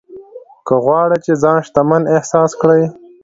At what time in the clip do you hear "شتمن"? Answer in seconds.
1.65-2.01